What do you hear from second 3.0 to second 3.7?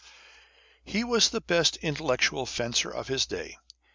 his day.